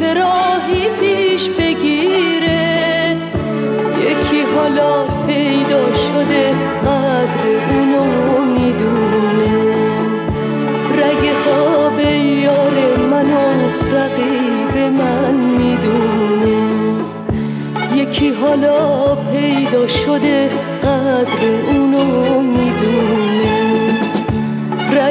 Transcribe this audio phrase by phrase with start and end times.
[0.00, 3.16] که راهی پیش بگیره.
[4.00, 8.04] یکی حالا پیدا شده قدر اونو
[8.44, 9.54] می‌دونه.
[10.98, 12.00] رگ خواب
[12.44, 13.48] یار منو
[13.92, 16.58] رقیب من می‌دونه.
[17.94, 20.50] یکی حالا پیدا شده
[20.82, 23.47] قدر اونو می‌دونه.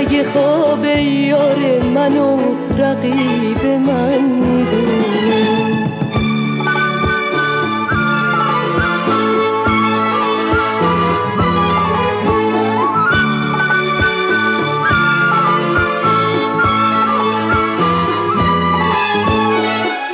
[0.08, 2.38] رگ خواب یار من و
[2.78, 4.40] رقیب من
[4.72, 5.84] دونی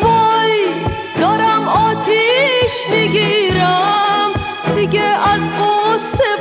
[0.01, 0.65] وای
[1.19, 4.31] دارم آتیش می‌گیرم.
[4.75, 6.32] دیگه از قصه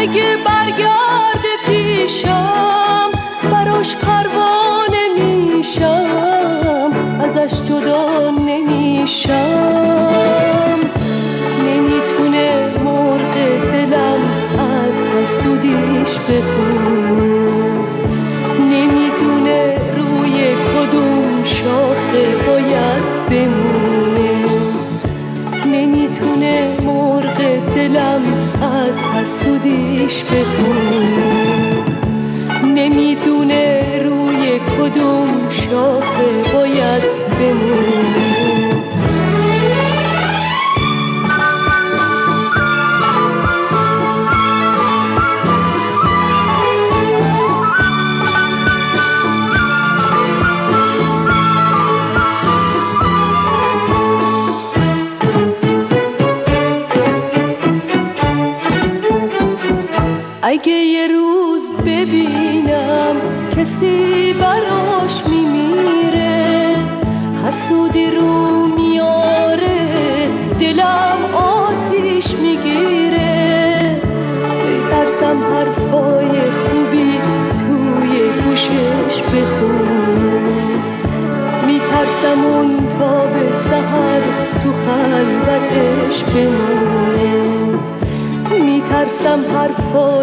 [0.00, 3.19] اگه برگرد پیشم
[30.10, 31.06] حسودیش بخونه
[32.74, 37.02] نمی‌دونه روی کدوم شاخه باید
[37.40, 38.29] بمونه
[60.42, 63.16] اگه یه روز ببینم
[63.56, 66.76] کسی براش میمیره
[67.46, 70.28] حسودی رو میاره
[70.60, 74.00] دلم آتیش می‌گیره.
[74.90, 77.18] ترسم حرفای خوبی
[77.58, 80.60] توی گوشش بخونه.
[81.66, 84.20] میترسم اون تا به سهر
[84.62, 87.70] تو خلوتش بمونه.
[88.64, 90.19] میترسم حرفای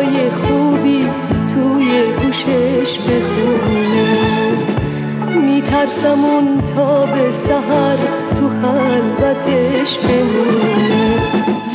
[5.87, 7.97] میترسم اون تا به سهر
[8.37, 11.21] تو خلوتش بمونه.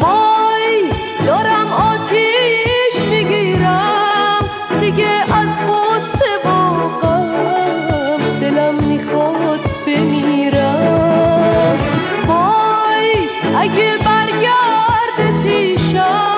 [0.00, 0.90] وای
[1.26, 4.50] دارم آتیش می‌گیرم
[4.80, 11.78] دیگه از قصه واقعا دلم می‌خواد بمیرم.
[12.26, 16.31] وای اگه برگرد پیشم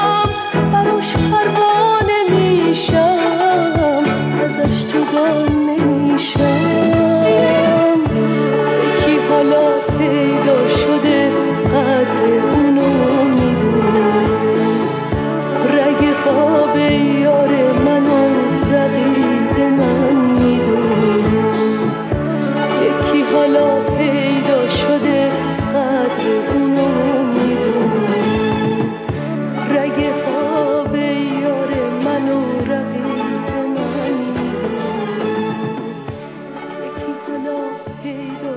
[38.05, 38.54] Hey,